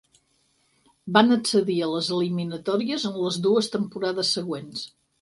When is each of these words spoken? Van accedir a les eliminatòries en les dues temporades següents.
Van 1.17 1.35
accedir 1.35 1.77
a 1.81 1.91
les 1.93 2.11
eliminatòries 2.17 3.09
en 3.13 3.23
les 3.27 3.41
dues 3.47 3.73
temporades 3.79 4.37
següents. 4.41 4.87